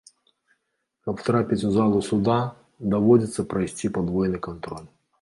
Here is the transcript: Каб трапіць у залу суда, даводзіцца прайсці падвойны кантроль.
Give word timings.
Каб 1.09 1.15
трапіць 1.27 1.61
у 1.69 1.71
залу 1.77 2.03
суда, 2.09 2.39
даводзіцца 2.97 3.49
прайсці 3.55 3.95
падвойны 3.99 4.45
кантроль. 4.51 4.95